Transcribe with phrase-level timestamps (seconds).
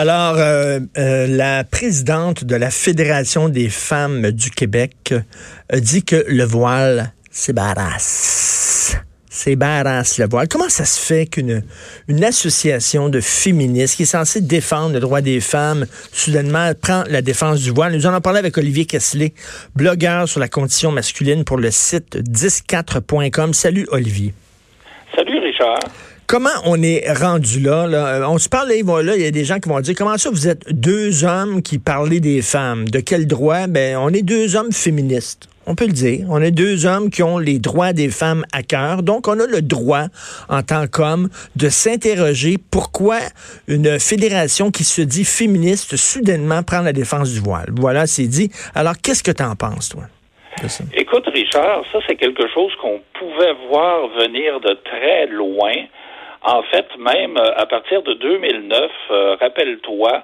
[0.00, 5.12] Alors, euh, euh, la présidente de la Fédération des femmes du Québec
[5.72, 8.96] a dit que le voile, c'est barasse.
[9.28, 10.46] C'est barasse le voile.
[10.46, 11.64] Comment ça se fait qu'une
[12.06, 17.20] une association de féministes qui est censée défendre le droit des femmes, soudainement prend la
[17.20, 17.92] défense du voile?
[17.92, 19.34] Nous en avons parlé avec Olivier Kessler,
[19.74, 23.52] blogueur sur la condition masculine pour le site 104.com.
[23.52, 24.32] Salut Olivier.
[25.16, 25.80] Salut Richard.
[26.28, 28.28] Comment on est rendu là, là?
[28.28, 30.46] On se parle, là, il y a des gens qui vont dire, comment ça vous
[30.46, 32.86] êtes deux hommes qui parlent des femmes?
[32.86, 33.66] De quel droit?
[33.66, 35.48] Ben, on est deux hommes féministes.
[35.64, 36.26] On peut le dire.
[36.28, 39.02] On est deux hommes qui ont les droits des femmes à cœur.
[39.02, 40.04] Donc, on a le droit,
[40.50, 43.20] en tant qu'homme, de s'interroger pourquoi
[43.66, 47.70] une fédération qui se dit féministe soudainement prend la défense du voile.
[47.74, 48.50] Voilà, c'est dit.
[48.74, 50.02] Alors, qu'est-ce que tu en penses, toi?
[50.92, 55.72] Écoute, Richard, ça, c'est quelque chose qu'on pouvait voir venir de très loin.
[56.48, 60.22] En fait, même euh, à partir de 2009, euh, rappelle-toi,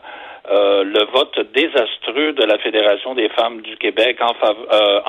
[0.51, 4.33] euh, le vote désastreux de la Fédération des femmes du Québec en,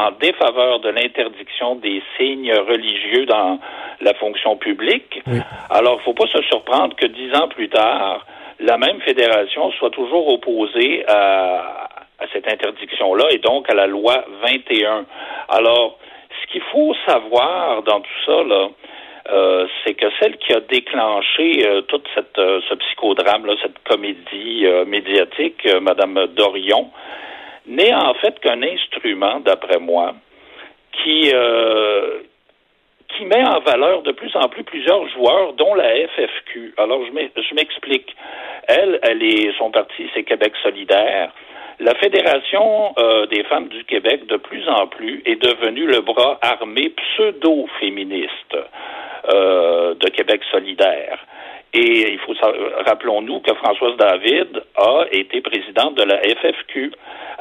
[0.04, 3.60] en défaveur de l'interdiction des signes religieux dans
[4.02, 5.24] la fonction publique.
[5.70, 8.26] Alors, il ne faut pas se surprendre que dix ans plus tard,
[8.60, 11.88] la même fédération soit toujours opposée à,
[12.20, 15.06] à cette interdiction-là et donc à la loi 21.
[15.48, 15.98] Alors,
[16.42, 18.68] ce qu'il faut savoir dans tout ça, là,
[19.28, 24.68] euh, c'est que celle qui a déclenché euh, toute cette euh, ce psychodrame, cette comédie
[24.86, 26.92] médiatique, Madame Dorion,
[27.66, 30.14] n'est en fait qu'un instrument, d'après moi,
[30.92, 31.32] qui
[33.18, 36.74] qui met en valeur de plus en plus plusieurs joueurs, dont la FFQ.
[36.78, 38.16] Alors, je m'explique.
[38.68, 41.32] Elle, elle est, son parti, c'est Québec solidaire.
[41.80, 42.94] La Fédération
[43.30, 48.56] des femmes du Québec, de plus en plus, est devenue le bras armé pseudo-féministe.
[49.34, 51.18] Euh, de Québec solidaire.
[51.74, 52.34] Et il faut
[52.86, 56.92] rappelons-nous que Françoise David a été présidente de la FFQ.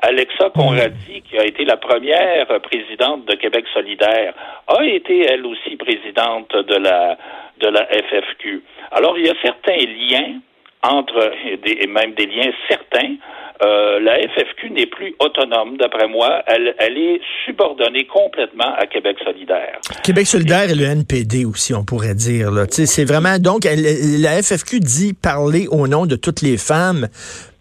[0.01, 4.33] Alexa Conradi, qui a été la première présidente de Québec solidaire,
[4.67, 7.19] a été elle aussi présidente de la
[7.61, 8.63] de la FFQ.
[8.91, 10.41] Alors il y a certains liens
[10.83, 11.33] entre
[11.67, 13.17] et même des liens certains
[13.63, 16.43] euh, la FFQ n'est plus autonome, d'après moi.
[16.47, 19.79] Elle, est subordonnée complètement à Québec solidaire.
[20.03, 22.51] Québec solidaire et le NPD aussi, on pourrait dire.
[22.71, 27.09] C'est vraiment donc la FFQ dit parler au nom de toutes les femmes,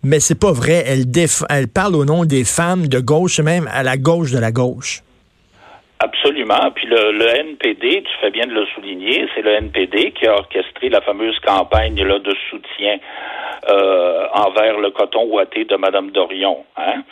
[0.04, 0.84] mais c'est pas vrai.
[0.88, 1.06] Elle,
[1.50, 5.04] elle parle au nom des femmes de gauche, même à la gauche de la gauche.
[6.04, 6.70] Absolument.
[6.76, 10.90] Puis le, NPD, tu fais bien de le souligner, c'est le NPD qui a orchestré
[10.90, 12.98] la fameuse campagne là, de soutien
[13.70, 16.66] euh, envers le coton ouaté de Mme Dorion.
[16.76, 17.04] Hein?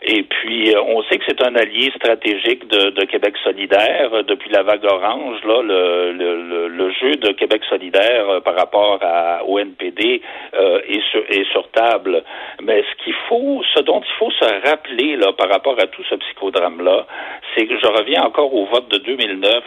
[0.00, 4.62] Et puis, euh, on sait que c'est un allié stratégique de, Québec solidaire depuis la
[4.62, 5.44] vague orange.
[5.44, 8.98] Là, le, jeu de Québec solidaire euh, par rapport
[9.46, 10.22] au NPD
[10.54, 12.22] est, sur, est sur table.
[12.62, 16.02] Mais ce qu'il faut, ce dont il faut se rappeler là, par rapport à tout
[16.08, 17.06] ce psychodrame-là,
[17.54, 19.64] c'est que je reviens encore au vote de 2009.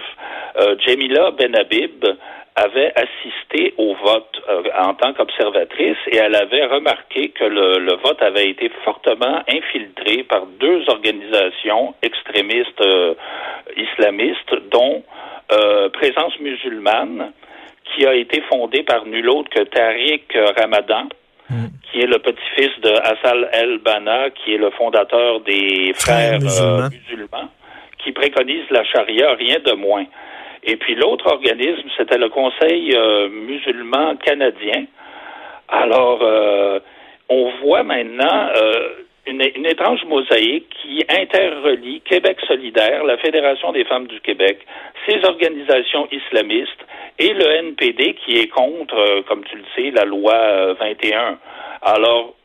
[0.85, 2.05] Jamila Benhabib
[2.55, 8.21] avait assisté au vote euh, en tant qu'observatrice et elle avait remarqué que le, vote
[8.21, 13.13] avait été fortement infiltré par deux organisations extrémistes euh,
[13.77, 15.03] islamistes, dont
[15.51, 17.31] euh, Présence musulmane,
[17.85, 20.23] qui a été fondée par nul autre que Tariq
[20.57, 21.07] Ramadan,
[21.49, 21.65] mm.
[21.83, 27.49] qui est le petit-fils de Hassal El-Bana, qui est le fondateur des frères, musulmans,
[28.03, 30.05] qui préconise la charia, rien de moins.
[30.63, 34.85] Et puis l'autre organisme, c'était le Conseil euh, musulman canadien.
[35.67, 36.79] Alors, euh,
[37.29, 38.89] on voit maintenant euh,
[39.25, 44.59] une, étrange mosaïque qui interrelie Québec solidaire, la Fédération des femmes du Québec,
[45.07, 46.85] ces organisations islamistes
[47.17, 51.37] et le NPD qui est contre, comme tu le sais, la loi 21.
[51.81, 52.35] Alors,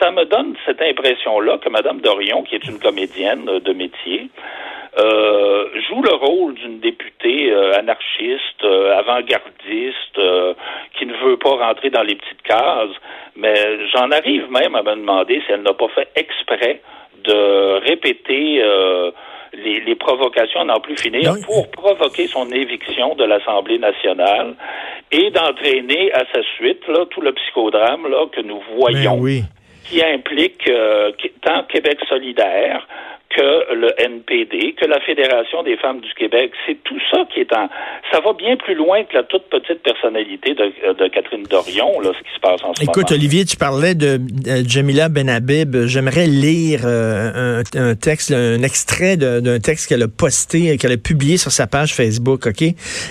[0.00, 4.28] ça me donne cette impression-là que Mme Dorion, qui est une comédienne de métier,
[4.96, 10.20] euh, joue le rôle d'une députée euh, anarchiste, euh, avant-gardiste,
[10.98, 12.96] qui ne veut pas rentrer dans les petites cases.
[13.36, 13.54] Mais
[13.94, 16.80] j'en arrive même à me demander si elle n'a pas fait exprès
[17.24, 18.62] de répéter
[19.52, 24.54] les, les, provocations à n'en plus finir pour provoquer son éviction de l'Assemblée nationale
[25.10, 29.18] et d'entraîner à sa suite là, tout le psychodrame là, que nous voyons.
[29.18, 29.42] oui
[29.84, 30.70] qui implique
[31.40, 32.86] tant Québec solidaire
[33.30, 36.50] que le NPD, que la Fédération des femmes du Québec.
[36.66, 37.68] C'est tout ça qui est en...
[38.10, 42.22] Ça va bien plus loin que la toute petite personnalité de, Catherine Dorion, là, ce
[42.24, 42.92] qui se passe en ce moment.
[42.92, 44.18] Écoute, Olivier, tu parlais de
[44.66, 45.76] Jamila Benhabib.
[45.86, 51.36] J'aimerais lire euh, un, texte, un extrait d'un texte qu'elle a posté, qu'elle a publié
[51.36, 52.64] sur sa page Facebook, OK?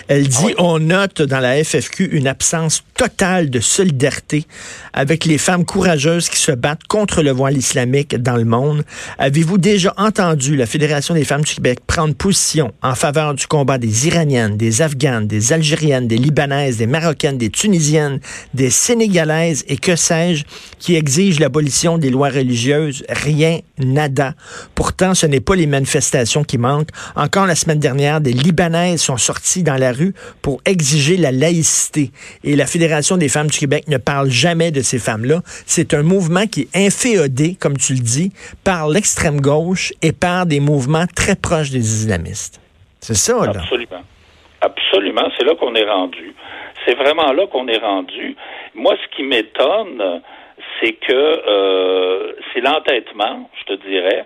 [0.08, 4.46] Elle dit, on note dans la FFQ une absence totale de solidarité
[4.94, 8.84] avec les femmes courageuses qui se battent contre le voile islamique dans le monde.
[9.20, 13.78] Avez-vous déjà entendu la Fédération des femmes du Québec prendre position en faveur du combat
[13.78, 18.22] des Iraniennes, des Afghanes, des Algériennes, des Libanaises, des Marocaines, des Tunisiennes,
[18.54, 20.46] des Sénégalaises et que sais-je,
[20.80, 23.04] qui exigent l'abolition des lois religieuses?
[23.10, 24.34] Rien, nada.
[24.76, 26.92] Pourtant, ce n'est pas les manifestations qui manquent.
[27.18, 32.12] Encore la semaine dernière, des Libanaises sont sorties dans la rue pour exiger la laïcité.
[32.46, 35.44] Et la Fédération des femmes du Québec ne parle jamais de ces femmes-là.
[35.66, 38.32] C'est un mouvement qui est inféodé, comme tu le dis,
[38.64, 42.62] par l'extrême gauche et par des mouvements très proches des islamistes.
[43.00, 43.62] C'est ça, là.
[43.62, 44.04] Absolument.
[44.62, 45.30] Absolument.
[45.38, 46.34] C'est là qu'on est rendu.
[46.86, 48.36] C'est vraiment là qu'on est rendu.
[48.76, 50.22] Moi, ce qui m'étonne,
[50.80, 54.26] c'est que euh, c'est l'entêtement, je te dirais,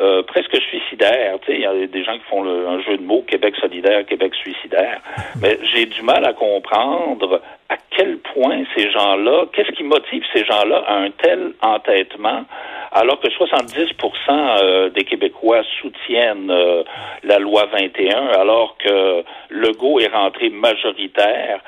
[0.00, 1.36] euh, presque suicidaire.
[1.48, 5.00] Il y a des gens qui font un jeu de mots Québec solidaire, Québec suicidaire.
[5.42, 10.44] Mais j'ai du mal à comprendre à quel point ces gens-là, qu'est-ce qui motive ces
[10.44, 12.44] gens-là à un tel entêtement,
[12.92, 13.92] alors que 70%
[14.28, 16.82] euh, des Québécois soutiennent euh,
[17.22, 21.60] la loi 21, alors que Legault est rentré majoritaire.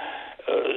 [0.48, 0.72] Euh,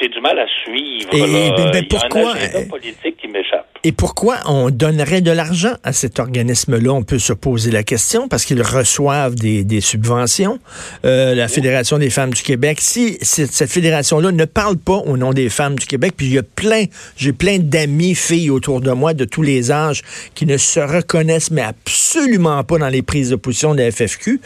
[0.00, 1.10] j'ai du mal à suivre.
[1.12, 3.66] Et, ben, ben, pourquoi, Il y a un politique qui m'échappe.
[3.84, 6.92] Et pourquoi on donnerait de l'argent à cet organisme-là?
[6.92, 10.58] On peut se poser la question parce qu'ils reçoivent des, des subventions.
[11.04, 15.32] Euh, la Fédération des femmes du Québec, si cette fédération-là ne parle pas au nom
[15.32, 16.84] des femmes du Québec, puis il y a plein,
[17.16, 20.02] j'ai plein d'amis filles autour de moi de tous les âges
[20.34, 24.40] qui ne se reconnaissent mais absolument pas dans les prises de position de la FFQ.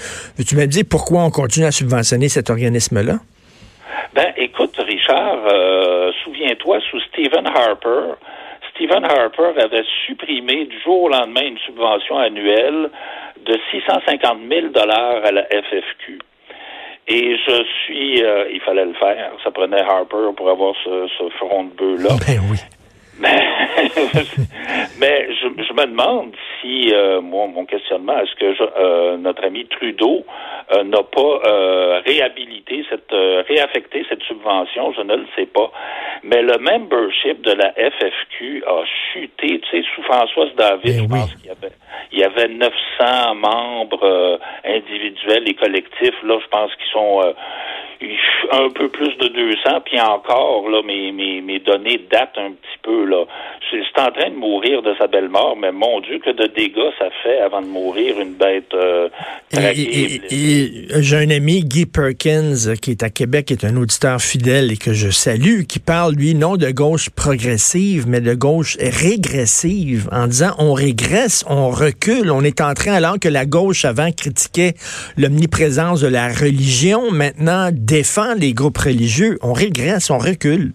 [0.47, 3.19] Tu me dis pourquoi on continue à subventionner cet organisme-là?
[4.15, 8.15] Ben, écoute, Richard, euh, souviens-toi, sous Stephen Harper,
[8.75, 12.91] Stephen Harper avait supprimé du jour au lendemain une subvention annuelle
[13.45, 16.19] de 650 000 dollars à la FFQ.
[17.09, 19.33] Et je suis, euh, il fallait le faire.
[19.43, 22.11] Ça prenait Harper pour avoir ce, ce front de bœuf là.
[22.27, 22.59] Ben oui.
[23.19, 23.29] Mais,
[24.99, 29.45] mais je, je, me demande si, euh, moi, mon questionnement, est-ce que je, euh, notre
[29.45, 30.25] ami Trudeau
[30.75, 35.71] euh, n'a pas réhabilité cette, réaffecté cette subvention, je ne le sais pas.
[36.23, 38.83] Mais le membership de la FFQ a
[39.13, 41.73] chuté, tu sais, sous Françoise David, ben je pense qu'il y avait,
[42.13, 46.23] il y avait 900 membres individuels et collectifs.
[46.23, 47.35] Là, je pense qu'ils sont
[48.53, 52.79] un peu plus de 200, puis encore, là, mes, mes, mes données datent un petit
[52.83, 53.25] peu, là.
[53.71, 56.91] C'est en train de mourir de sa belle mort, mais mon Dieu, que de dégâts
[56.99, 59.09] ça fait avant de mourir une bête euh,
[61.01, 64.77] J'ai un ami, Guy Perkins, qui est à Québec, qui est un auditeur fidèle et
[64.77, 70.27] que je salue, qui parle, lui, non de gauche progressive, mais de gauche régressive, en
[70.27, 74.75] disant on régresse, on recule, on est en train, alors que la gauche avant critiquait
[75.17, 79.37] l'omniprésence de la religion, maintenant défend les groupes religieux.
[79.43, 80.73] On régresse, on recule.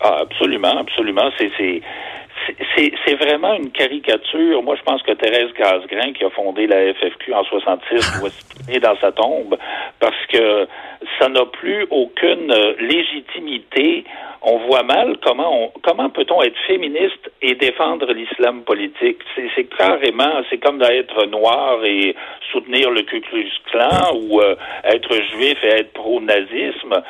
[0.00, 1.30] Ah, absolument, absolument.
[1.36, 4.62] C'est, c'est, vraiment une caricature.
[4.62, 8.78] Moi, je pense que Thérèse Casgrain, qui a fondé la FFQ en 66, doit se
[8.78, 9.56] dans sa tombe
[9.98, 10.68] parce que
[11.18, 14.04] ça n'a plus aucune euh, légitimité
[14.42, 19.18] on voit mal comment comment peut-on être féministe et défendre l'islam politique?
[19.56, 22.14] C'est carrément, c'est comme d'être noir et
[22.52, 24.54] soutenir le Ku Klux Klan ou euh,
[24.84, 27.02] être juif et être pro-nazisme.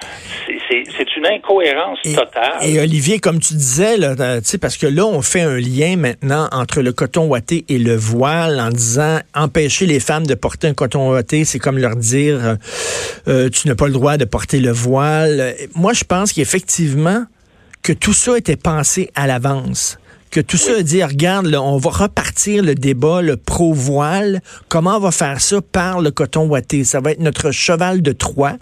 [0.69, 2.59] C'est une incohérence totale.
[2.63, 4.15] Et Olivier, comme tu disais, là,
[4.61, 8.59] parce que là, on fait un lien maintenant entre le coton ouaté et le voile
[8.61, 12.55] en disant empêcher les femmes de porter un coton ouaté, c'est comme leur dire euh,
[13.29, 15.55] euh, tu n'as pas le droit de porter le voile.
[15.75, 17.25] Moi, je pense qu'effectivement,
[17.83, 19.99] que tout ça était pensé à l'avance
[20.31, 24.43] que tout ça a dit, regarde, on va repartir le débat, le pro-voile.
[24.69, 26.85] Comment on va faire ça par le coton ouaté?
[26.85, 28.57] Ça va être notre cheval de Troie.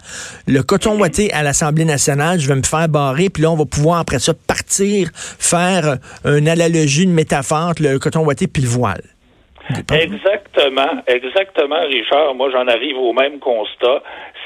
[0.47, 3.65] Le coton ouaté à l'Assemblée nationale, je vais me faire barrer, puis là, on va
[3.65, 9.03] pouvoir après ça partir, faire une analogie, une métaphore le coton ouaté puis le voile.
[9.91, 12.35] Exactement, exactement, Richard.
[12.35, 14.01] Moi, j'en arrive au même constat.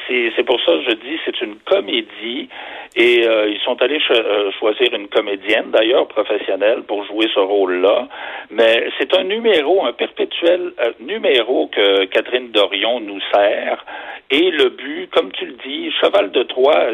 [0.07, 2.49] C'est pour ça que je dis c'est une comédie
[2.95, 8.09] et euh, ils sont allés euh, choisir une comédienne, d'ailleurs professionnelle, pour jouer ce rôle-là.
[8.49, 13.85] Mais c'est un numéro, un perpétuel euh, numéro que Catherine Dorion nous sert.
[14.33, 16.85] Et le but, comme tu le dis, cheval de Troie,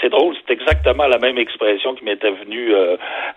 [0.00, 2.74] c'est drôle, c'est exactement la même expression qui m'était venue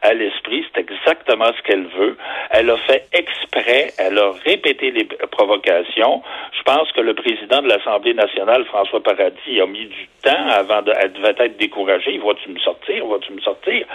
[0.01, 0.65] à l'esprit.
[0.73, 2.17] C'est exactement ce qu'elle veut.
[2.49, 6.23] Elle a fait exprès, elle a répété les provocations.
[6.57, 10.81] Je pense que le président de l'Assemblée nationale, François Paradis, a mis du temps avant
[10.81, 12.17] de, devait être découragé.
[12.17, 13.05] Va-tu me sortir?
[13.05, 13.85] Va-tu me sortir?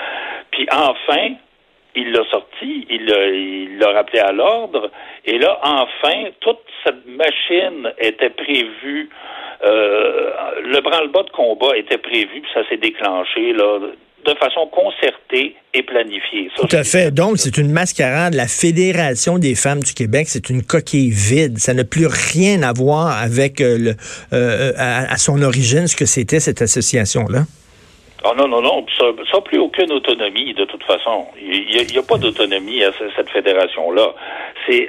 [0.52, 1.34] Puis enfin,
[1.94, 4.90] il l'a sorti, il l'a rappelé à l'ordre,
[5.24, 9.10] et là, enfin, toute cette machine était prévue,
[9.64, 10.30] euh,
[10.62, 13.80] le branle-bas de combat était prévu, puis ça s'est déclenché, là,
[14.24, 16.50] de façon concertée et planifiée.
[16.56, 17.10] Tout à fait.
[17.10, 18.34] Donc, c'est une mascarade.
[18.34, 21.58] La Fédération des femmes du Québec, c'est une coquille vide.
[21.58, 23.94] Ça n'a plus rien à voir avec euh, le,
[24.32, 27.44] euh, à, son origine ce que c'était cette association-là.
[28.28, 28.86] Oh non, non, non.
[28.98, 31.26] Ça n'a plus aucune autonomie, de toute façon.
[31.40, 34.14] Il n'y a, pas d'autonomie à cette fédération-là.
[34.66, 34.88] C'est,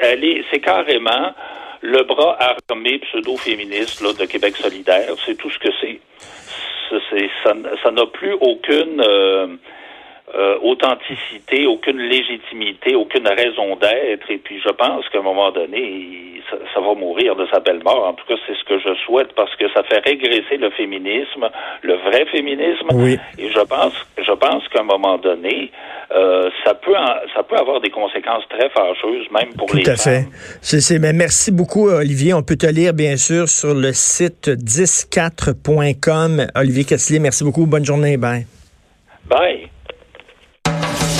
[0.51, 1.33] c'est carrément
[1.81, 2.37] le bras
[2.69, 5.13] armé pseudo-féministe de Québec solidaire.
[5.25, 5.99] C'est tout ce que c'est
[7.83, 9.47] ça n'a plus aucune euh,
[10.35, 14.29] euh, authenticité, aucune légitimité, aucune raison d'être.
[14.29, 16.39] Et puis je pense qu'à un moment donné,
[16.73, 18.07] ça, va mourir de sa belle mort.
[18.07, 21.49] En tout cas, c'est ce que je souhaite parce que ça fait régresser le féminisme,
[21.81, 22.87] le vrai féminisme.
[23.37, 25.71] Et je pense, je pense qu'à un moment donné,
[26.11, 26.93] euh, ça peut,
[27.35, 29.95] ça peut avoir des conséquences très fâcheuses, même pour les femmes.
[29.95, 30.25] Tout à fait.
[30.61, 32.33] C'est, mais merci beaucoup, Olivier.
[32.33, 36.47] On peut te lire, bien sûr, sur le site 104.com.
[36.55, 37.65] Olivier Casselier, merci beaucoup.
[37.65, 38.17] Bonne journée.
[38.17, 38.45] Bye.
[39.27, 39.69] Bye.